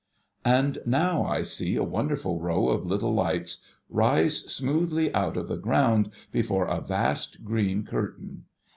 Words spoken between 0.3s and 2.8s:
And now, I see a wonderful row